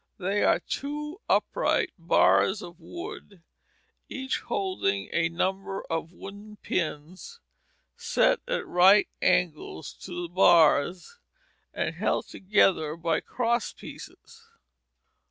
[0.17, 3.43] They are two upright bars of wood,
[4.09, 7.39] each holding a number of wooden pins
[7.95, 11.19] set at right angles to the bars,
[11.71, 14.47] and held together by crosspieces.